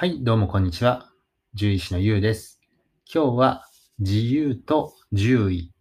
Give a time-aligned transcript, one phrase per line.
[0.00, 1.10] はい、どうもこんにちは。
[1.54, 2.58] 獣医師のゆうです。
[3.04, 3.66] 今日は
[3.98, 5.74] 自由と獣医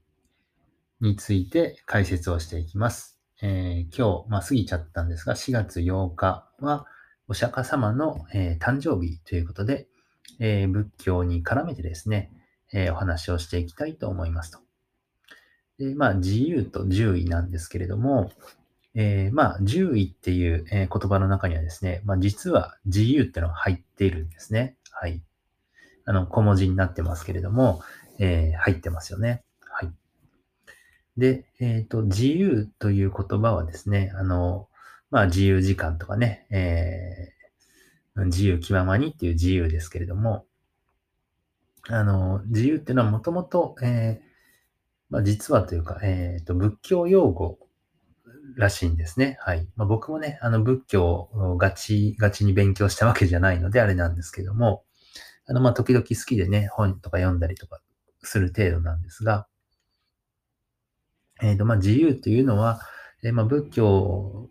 [1.00, 3.18] について解説をしていきます。
[3.42, 6.86] えー今日、まあ、過ぎちゃったんですが、4月8日は
[7.30, 9.88] お釈迦様の、えー誕生日ということで、
[10.42, 12.34] えー仏教に絡めてですね、
[12.74, 14.60] えお話をしていきたいと思いますと。
[15.78, 18.34] でまあ、自由と獣医なんですけれども、
[18.96, 24.76] えーまあ、獣医っていう、え言葉の中にはですね、まあ、実は自由ってのが入っているんですね。
[24.92, 25.22] はい。
[26.06, 27.82] あの、小文字になってますけれども、
[28.18, 29.44] えー入ってますよね。
[29.62, 29.92] はい。
[31.18, 34.68] で、えっ、と、自由という言葉はですね、あの、
[35.12, 37.40] まあ、自由時間とかね、えー
[38.26, 40.46] 自由気ままにっていう自由ですけれども、
[41.88, 44.30] あの、自由っていうのはもともと、えー
[45.10, 47.58] まあ、実はというか、えっ、と、仏教用語
[48.56, 49.38] らしいんですね。
[49.42, 49.68] はい。
[49.76, 54.84] まあ、僕もね、あの、仏教をガチ、ガチに勉強したわけじゃないので、あれなんですけども、
[55.48, 57.82] あの、まあ、時々好きでね、本とか読んだりとか
[58.22, 59.48] する程度なんですが、
[61.42, 62.82] えっ、と、まあ、自由というのは、
[63.24, 64.50] えーまあ、仏教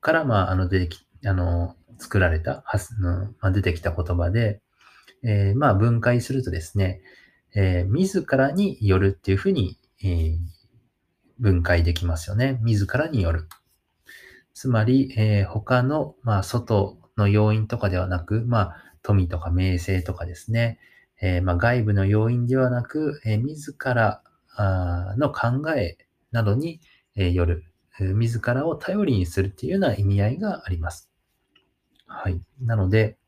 [0.00, 4.60] から、まあ、あの、出てき、あの、作られた、はすのまあ、出てきた言葉で、
[5.24, 7.00] えーまあ、分解するとですね、
[7.54, 10.38] えー自らによるっていうふうに、えー
[11.42, 12.58] 分解できますよね。
[12.62, 13.48] 自らによる。
[14.54, 20.78] つまり、えー他の、まあ、外の要因とかではなく、まあ、富とか名声とかですね、
[21.20, 24.22] えーまあ、外部の要因ではなく、えー自ら
[25.18, 25.98] の考え
[26.30, 26.80] などに、
[27.16, 27.64] えよる、
[27.98, 31.10] 自らを頼りにするっていうような意味合いがあります。
[32.06, 32.40] はい。
[32.60, 33.18] なので、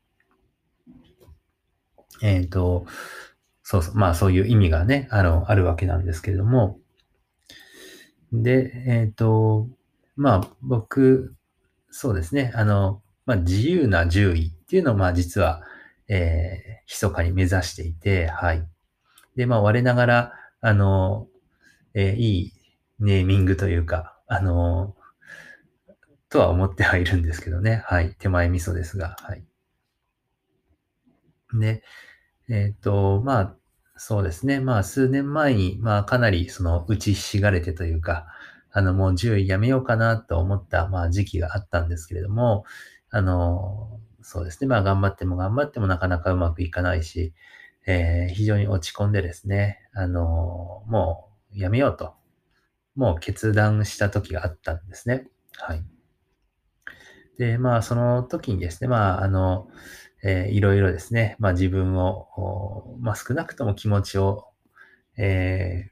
[2.21, 2.85] えっ、と、
[3.63, 6.79] そうそう、まあそういう意味がね、あの、あるわけなんですけれども、
[8.33, 9.67] で、えっ、と、
[10.15, 11.35] まあ僕、
[11.89, 15.61] そうですね、あの、まあ自由な獣医っていうのをまあ実は、
[16.07, 18.67] えー、密かに目指していて、はい。
[19.35, 21.27] で、まあ我ながら、あの、
[21.93, 22.53] えーいい
[22.99, 24.95] ネーミングというか、あの、
[26.29, 27.83] とは思ってはいるんですけどね。
[27.85, 28.15] はい。
[28.17, 29.43] 手前味噌ですが、はい。
[31.53, 31.83] で、
[32.49, 33.55] えっ、と、まあ、
[33.97, 34.59] そうですね。
[34.59, 38.27] まあ、数年前に、まあ、かなり、その、打ちひしがれてというか、
[38.71, 42.65] あの、もう10位やめようかなと思った、まあ、時期があったんですけれども、
[43.09, 44.67] あの、そうですね。
[44.67, 47.33] まあ、頑張っても頑張ってもなかなかうまくいかないし、
[47.87, 52.15] えー非常に落ち込んでですね、あの、もう、やめようと、
[52.95, 55.27] もう決断した時があったんですね。
[55.57, 55.85] はい。
[57.37, 59.67] で、まあ、その時にですね、まあ、あの、
[60.25, 64.47] えーいろいろですね、まあ自分を、まあ少なくとも気持ちを、
[65.17, 65.91] え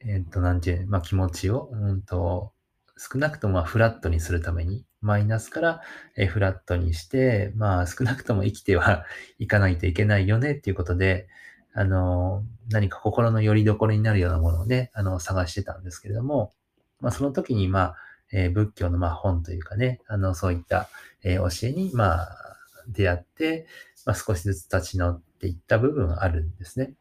[0.00, 2.52] えーっと、なんていう、まあ気持ちを、うんと、
[2.96, 5.80] 少なくともフラットにするために、マイナスから、
[6.28, 9.04] フラットにして、まあ少なくとも生きては
[9.38, 11.28] いかないといけないよねっていうことで、
[11.72, 16.52] あの、何か心の拠り所になるようなものをね、あの、探してたんですけれども、
[17.00, 17.96] まあその時に、まあ、
[18.32, 20.88] えー仏教のまあ本というかね、あの、そういった、
[21.22, 22.56] えー教えに、まあ、
[22.90, 23.66] 出会って、
[24.04, 26.94] まあ、少しずつ立ち直っていった部分があるんですね。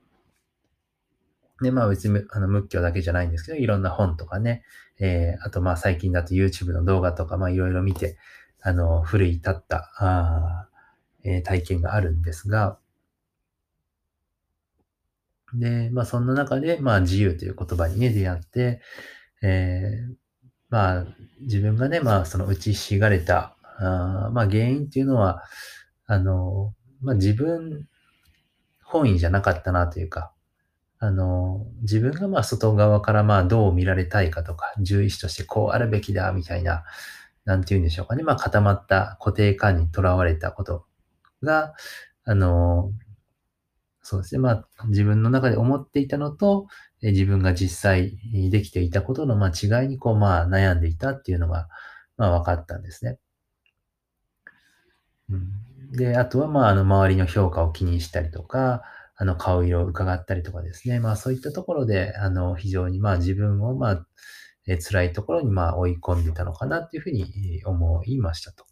[1.62, 4.64] で、まあ別にあの仏教だけじゃないんですけど、いろんな本とかね、
[5.00, 8.18] えーあとまあ最近だと YouTube の動画とか、まあいろいろ見て、
[8.62, 12.80] あの、奮い立った、あーえー体験があるんですが、
[15.54, 18.82] で、まあそんな中で、まあ自由という言葉にね、出会って、
[19.42, 20.16] えー
[20.70, 21.06] まあ
[21.42, 25.44] 自分がね、まあその打ちひしがれた、あまあ原因っていうのは、
[26.10, 27.88] あの、まあ自分
[28.84, 30.34] 本意じゃなかったなというか、
[31.00, 36.84] あの、自分がま外側からまどう見られたいかとか、獣医師としてこうあるべきだみたいな、
[37.46, 38.24] なんて言うんでしょうかね。
[38.24, 40.86] まあ固まった固定観にとらわれたこと
[41.44, 41.76] が、
[42.26, 42.92] あの、
[44.02, 44.40] そうですね。
[44.40, 46.68] まあ自分の中で思っていたのと、
[47.02, 48.18] え自分が実際
[48.52, 51.68] できていたことのまあ違いにこうまあ悩んでいたっていうのが、
[52.18, 53.20] まあ分かったんですね。
[55.30, 58.84] うんで、あとは、まあ、あの、周りの評価を気にしたりとか、
[59.16, 61.00] あの、顔色を伺ったりとかですね。
[61.00, 64.08] まあ、そういったところで、あの、非常に、まあ、自分を、まあ、
[64.68, 68.66] え辛いところに、まあ、追い込んでたのかなっていうふうに思いましたと。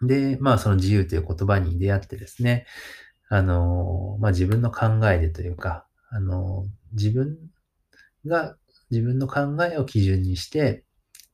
[0.00, 2.66] で、まあ、その自由という言葉に出会ってですね、
[3.28, 7.36] あの、まあ、自分の考えでというか、あの、自分
[8.26, 8.56] が、
[8.90, 10.84] 自分の考えを基準にして、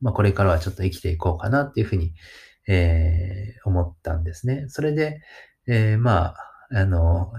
[0.01, 2.13] まあ、これからはちょっと生きていこうかなっていうふうに、
[2.69, 4.65] えー思ったんですね。
[4.69, 5.21] それで、
[5.67, 6.37] えーまあ、
[6.73, 7.33] あの、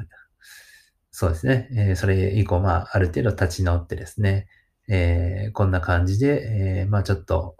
[1.11, 1.69] そうですね。
[1.73, 4.47] えーそれ以降、まあ、ある程度立ち直ってですね、
[4.89, 7.57] えーこんな感じで、えーまあ、ちょっと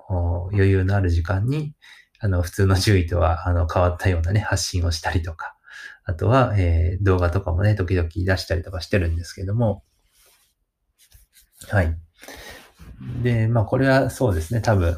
[0.53, 1.75] 余裕のある時間に、
[2.21, 5.57] あの、普通の獣医とは、あの、変わったようなね、発信をしたりとか、
[6.05, 9.83] あとは、えー、動画とかもね、時々出したりとかしてるんですけども、
[11.69, 11.97] はい。
[13.23, 14.97] で、まあ、これはそうですね、多分、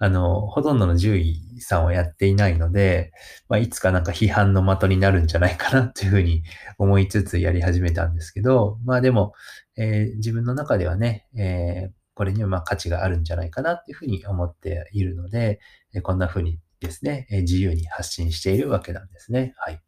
[0.00, 3.12] あの、ほとんどの獣医さんはやっていないので、
[3.48, 6.44] まあ、いつかなんか批判の的になるんじゃないかなというふうに
[6.78, 9.34] 思いつつやり始めたんですけど、まあでも、
[9.76, 15.60] えー、自分の中ではね、えー、これにはま価値があるんじゃないかなっていうふうに思っているので、
[16.02, 19.54] こんなふうにですね、自由に発信しているわけなんですね。
[19.56, 19.82] はい。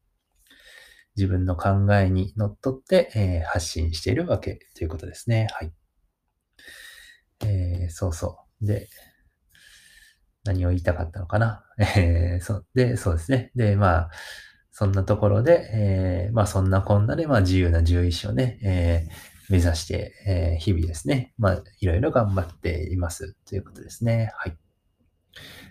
[1.17, 5.49] 自分の考えにのっとって、え発信しているわけということですね。
[5.53, 5.73] はい。
[7.45, 8.67] えー、そうそう。
[8.67, 8.89] で、
[10.45, 11.65] 何を言いたかったのかな。
[11.97, 13.51] えー、そ、で、そうですね。
[13.55, 14.11] で、まあ、
[14.71, 24.33] そんなところで、えー、まあそんなこんなで、まあ自由な獣医師をね、えー、目指して、えー、日々ですね、まあいろいろ頑張っていますということですね。
[24.37, 24.57] はい。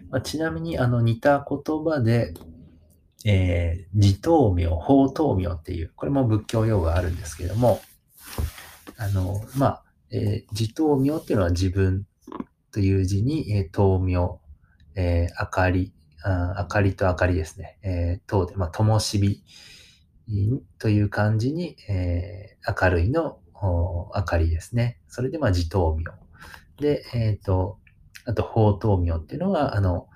[0.09, 2.33] まあ、ちなみに、あの似た言葉で、
[3.25, 7.81] えー、自頭名、法頭名っていう、これも仏教用語あるんですけども、
[8.97, 12.05] あの、まあ、えー、自頭名っていうのは自分
[12.71, 14.39] という字に、えー、灯明、
[14.95, 15.93] えー、明かり、
[16.23, 17.77] あ明かりと明かりですね。
[17.81, 19.43] えー、灯で、まあ、灯火
[20.77, 24.99] という漢字に、えー、明るいの明かりですね。
[25.07, 26.05] それで、まあ、自灯明。
[26.77, 27.79] で、えっ、ー、と、
[28.25, 30.07] あと、法灯明っていうのは、あの、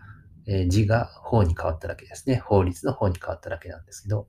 [0.45, 2.37] えー、字が法に変わっただけですね。
[2.37, 4.27] 法律の法に変わっただけなんですけど、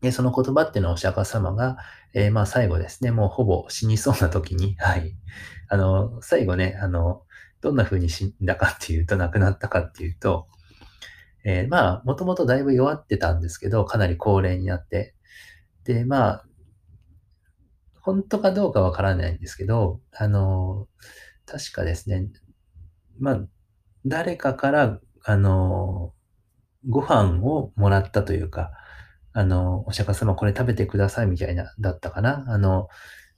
[0.00, 1.76] で、その言葉っていうのはお釈迦様が、
[2.14, 5.14] えー、まあ最後ですね、もうほぼ死にそうな時に、はい。
[5.68, 7.22] あの、最後ね、あの、
[7.60, 10.48] どんな風に死んだかっていうと、亡くなったかっていうと、
[11.44, 15.14] えー、まあ、もともとだいぶ弱ってたんですけど、かなり高齢になって、
[15.84, 16.44] で、まあ、
[18.02, 20.88] 本当かどうかわからないんですけど、あの、
[21.46, 22.28] 確かですね、
[23.18, 23.40] まあ、
[24.06, 26.14] 誰かから、あの、
[26.88, 28.70] ご飯をもらったというか、
[29.32, 32.44] あの、お釈迦様これ食べてくださいみたいな、だったかな。
[32.48, 32.88] あの、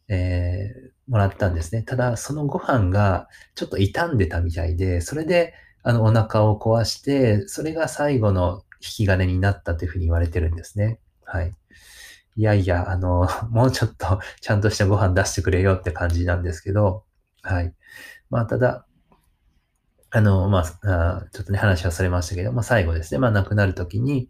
[0.09, 1.83] えー、もらったんですね。
[1.83, 10.99] ただ、そのご飯がちょっと傷んでたみたいで、それで、あの、お腹を壊して、それが最後の引き金になったというふうに言われてるんですね。
[11.25, 11.55] はい。
[12.37, 17.05] いやいや、あの、 もうちょっとちゃんとしたご飯出してくれよって感じなんですけど、
[17.43, 17.75] はい。
[18.31, 18.87] まあ、ただ、
[20.11, 24.29] あの、まあ、ちょっとね、話はされましたけど、まあ、最後ですね、まあ、亡くなるときに、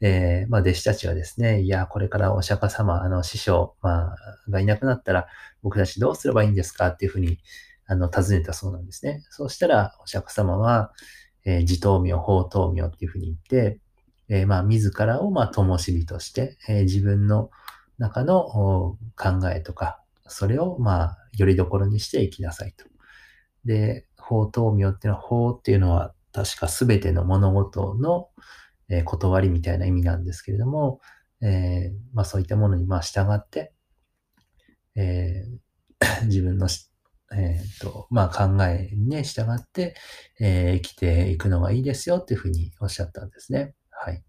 [0.00, 4.16] えー、まあ、弟子たちはですね、いや、これからお釈迦様、あの、師匠、まあ、
[4.50, 5.26] がいなくなったら、
[5.62, 7.38] 僕たちどうすればいいんですかっていうふうに、
[7.86, 9.22] あの、尋ねたそうなんですね。
[9.30, 10.92] そうしたら、お釈迦様は、
[11.44, 13.80] えー、自頭名、法頭名っていうふうに言って、
[14.28, 17.50] えー、まあ、自らを、まあ、灯火として、えー、自分の
[17.98, 18.98] 中の考
[19.54, 22.84] えとか、それを、まあ、よりどころにして生きなさいと。
[23.64, 28.28] で、法頭名っていうのは、法っていうのは、確かすべての物事の、
[28.88, 31.00] えー、断りみたいな意味なんですけれども、
[31.42, 33.72] えー、まあそういったものにまあ従って、
[34.94, 36.68] えー、 自分の
[37.32, 39.96] えっ、と、まあ考えにね、従って、
[40.38, 43.74] え、生きていくのがいいですよっていうふうにおっしゃったんですね。
[43.90, 44.22] はい。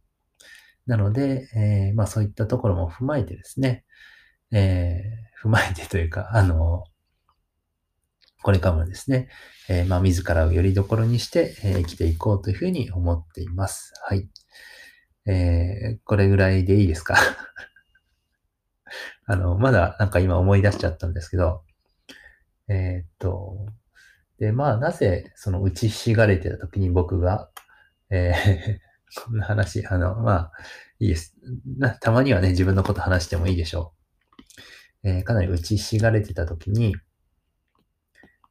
[0.88, 3.86] なので、え、まあそういったところも踏まえてですね、
[4.51, 5.04] え、
[5.44, 6.86] 踏まえてというか、あの、
[8.42, 9.30] これからもですね、
[9.69, 13.94] え、まあ自らをよりどころにして、え、生きていこうというふうに思っています。
[14.07, 14.27] はい。
[15.28, 17.16] えー、これぐらいでいいですか？
[19.26, 21.64] あの、まだなんか今思い出しちゃったんですけど、
[22.69, 23.66] えー、っと、
[24.40, 27.50] で、まあなぜその打ちひしがれてた時に僕が、
[28.10, 28.80] えー、
[29.26, 30.52] こんな話、あの、まあ、
[31.00, 31.36] いいです。
[31.78, 33.94] なたまにはね、自分のこと話してもいいでしょ
[35.04, 35.10] う。
[35.10, 36.96] えー、かなり打ちひしがれてた時に、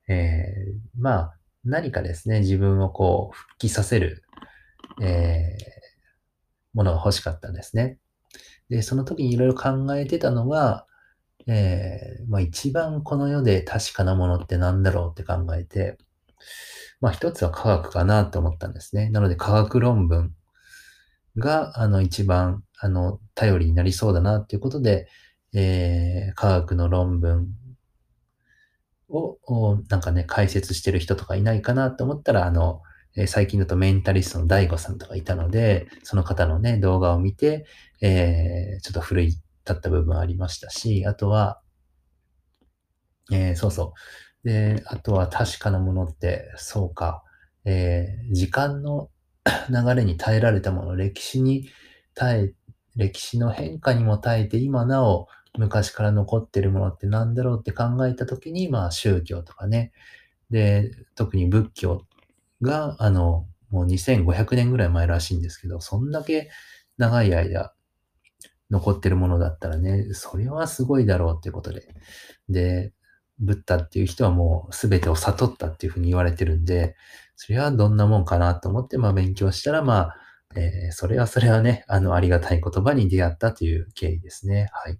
[0.08, 4.22] えー、まあ、何かですね、自分をこう、復帰させる、
[5.02, 5.75] えー、
[6.76, 7.98] ものが欲しかったんですね。
[8.68, 10.86] で、その時にいろいろ考えてたのが、
[11.46, 15.96] えー、まあ一番この世で確かなものって何だろうって考えて、
[17.00, 19.08] まあ一つは科学かなと思ったんですね。
[19.10, 20.34] なので科学論文
[21.38, 25.08] が、あの一番、あの、頼りになりそうだなっていうことで、
[25.54, 27.48] えー、科学の論文
[29.08, 32.82] を、なんかね、解説してる人とかいないかなと思ったら、あの、
[33.16, 37.64] え最近だとメンタリストの DAIGO さんとかいたので、その方のね、動画を見て、
[38.02, 41.60] えー、ちょっと奮い立った部分ありましたし、あとは、
[43.32, 43.94] えー、そうそ
[44.44, 44.48] う。
[44.48, 47.24] で、あとは確かなものって、そうか、
[47.64, 49.10] えー、時間の
[49.70, 51.68] 流れに耐えられたもの、歴史に
[52.14, 52.52] 耐え、
[52.96, 55.26] 歴史の変化にも耐えて、今なお
[55.58, 59.92] 昔から残ってるものって何だろうって考えたときに、まあ宗教とかね、
[60.50, 62.06] で、特に仏教
[62.62, 66.50] が、あの、もう2500年ぐらい前らしいんですけど、そんだけ
[66.98, 67.74] 長い間
[68.70, 71.88] 残ってるものだったらね、それはすごいだろうっていうことで。
[72.48, 72.92] で、
[73.38, 76.96] ブッダっていう人はもう全てを悟ったっていうふうに言われてるんで、
[77.36, 80.16] それはどんなもんかなと思って、まあ勉強したら、まあ、
[80.56, 84.68] えー、それはそれはね、あの、ありがたい言葉に出会ったという経緯ですね。
[84.72, 84.98] はい。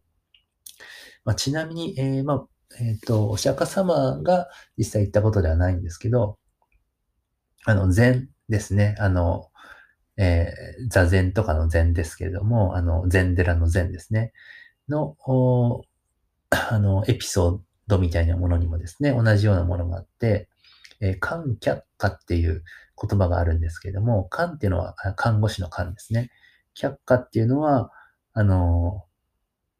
[1.25, 2.47] まあ、ちなみに、えー、まあ、
[2.79, 6.39] えっ、ー、と、お釈迦様が実際言ったことではないんですけど、
[7.67, 8.95] あの、禅ですね。
[9.01, 9.51] あの、
[10.17, 14.33] えー、座禅とかの禅ですけれども、あの、禅寺の禅ですね。
[14.89, 15.17] の、
[16.51, 20.49] あの、エピソードみたいなものにもですね、同じようなものがあって、
[21.01, 22.63] えー、観却下っていう
[23.01, 26.31] 言葉があるんですけれども、観っていうのは看護師の観ですね。
[26.77, 27.91] 却下っていうのは、
[28.33, 29.05] あの、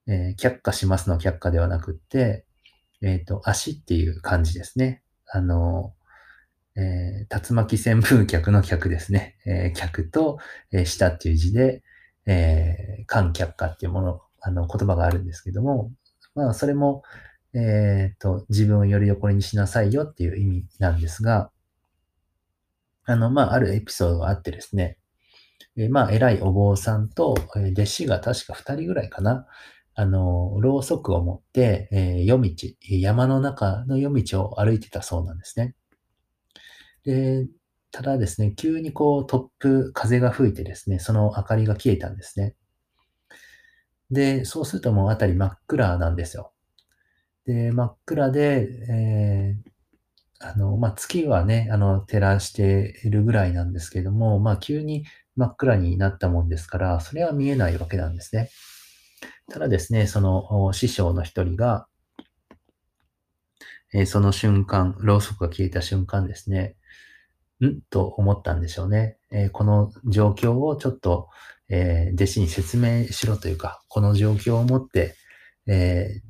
[0.09, 2.47] えー、却下しますの却下ではなくって、
[3.01, 5.05] えっ、ー、と、足っていう漢字ですね。
[5.31, 5.95] あの、
[6.77, 9.37] えー、竜巻旋風客の客ですね。
[9.47, 10.39] えー、客と、
[10.73, 11.83] えー、下っていう字で、
[12.27, 15.91] えー、観客化っていうもの、あの、言葉があるんですけども、
[16.35, 17.03] まあ、それも、
[17.55, 21.51] え、ー、と、自分をよりどころにしなさいよっていう意味なんですが、
[23.05, 24.99] あの、まあ、あるエピソードがあってですね、
[25.77, 29.47] え、まあ、偉いお坊さんと、え、弟子が確か二人ぐらいかな、
[29.95, 35.75] あの、ろうそくを持って、え、夜道、山の中の夜道を歩いてたそうなんですね。
[37.07, 37.47] で、
[37.93, 42.55] ただですね、急にこう突風、風が吹いてですね、その明かりが消えたんですね。
[44.11, 46.53] で、そうするともう辺り真っ暗なんですよ。
[47.47, 49.71] で、真っ暗で、えー、
[50.41, 55.05] あの、まあ、月はね、あの、照らしているぐらいなんですけども、まあ、急に
[55.37, 58.51] 真っ暗になったもんですから、それは見えないわけなんですね。
[59.49, 61.87] ただですね、その師匠の一人が、
[63.95, 66.77] えー、その瞬間、ろうそくが消えた瞬間ですね、
[67.61, 67.81] ん？
[67.91, 69.19] と思ったんでしょうね。
[69.31, 71.29] えー、この状況をちょっと、
[71.69, 75.15] えー、弟子に説明しろというか、この状況をもって、
[75.67, 76.23] え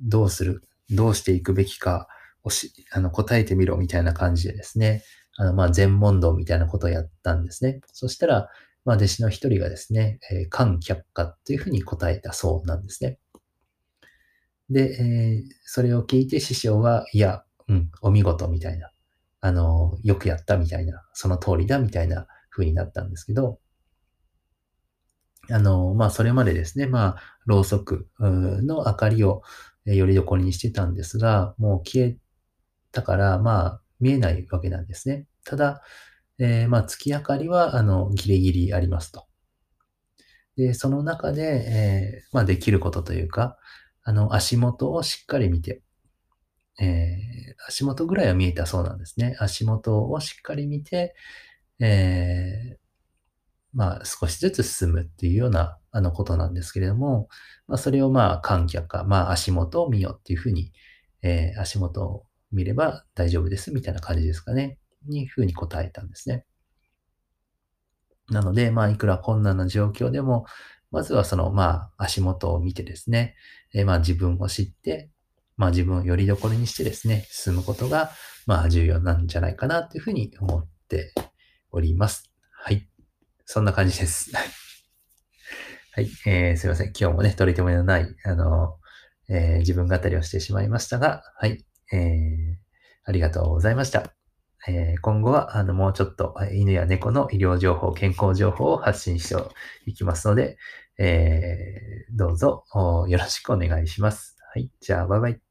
[0.00, 2.08] どうする、どうしていくべきか
[2.42, 5.02] をし、あの、答えてみろみたいな感じでですね、
[5.36, 7.80] あの、まあ、全問答みたいなことをやったんですね。
[7.92, 8.48] そしたら、
[8.84, 13.18] まあ、弟子の一人がですね、えー、観却下っていうふうに答えたそうなんですね。
[14.70, 18.90] で、えー、それを聞いて師匠は、いや、うん、お見事みたいな。
[19.40, 23.58] あの、よくやったみたいな、その通りだみたいな風になったんですけど、
[25.50, 29.42] あの、まあ、それまでですね、まあ、ろうそくの明かりを
[29.84, 32.16] よりどころにしてたんですが、もう消え
[32.92, 35.26] たから、まあ、見えないわけなんですね。
[35.44, 35.82] ただ、
[36.38, 39.26] えー、まあ、月明かりは、あの、ギリギリありますと。
[40.56, 43.56] で、その中で、えー、まあ、できることというか、
[44.02, 45.82] あの、足元をしっかり見て、
[46.80, 49.36] えー、足元ぐらいは見えたそうなんですね。
[49.40, 51.14] 足元をしっかり見て、
[51.80, 52.78] えー、
[53.72, 57.28] まあ少しずつ進むっていうようなあのことなんですけれども、
[57.66, 60.72] まあそれをまあ観客か、まあ足元を見よっていうふうに、
[61.22, 64.78] えー、足元を見れば大丈夫ですみたいな感じですかね。
[65.06, 66.44] にふうに答えたんですね。
[68.30, 70.44] なので、まあいくら困難な状況でも、
[70.90, 73.34] まずはそのまあ足元を見てですね、
[73.74, 75.10] えー、まあ自分を知って、
[75.58, 78.12] まあ自分をよりどころにしてですね、進むことが、
[78.46, 81.12] まあ重要なんじゃないかなというふうに思って
[81.70, 82.32] おります。
[82.52, 82.88] はい。
[83.44, 84.30] そんな感じです。
[85.92, 86.08] はい。
[86.26, 86.86] えー、すいません。
[86.98, 88.78] 今日もね、取り留めのない、あの、
[89.28, 91.64] えー、自分語りをしてしまいましたが、はい。
[91.92, 92.56] えー、
[93.04, 94.14] ありがとうございました。
[94.68, 99.36] えー、今後は、あの、もうちょっと犬や猫の医療情報、健康情報を発信して
[99.86, 100.56] いきますので、
[100.98, 102.64] えー、どうぞ
[103.08, 104.36] よろしくお願いします。
[104.52, 104.70] はい。
[104.80, 105.47] じゃあ、バイバイ。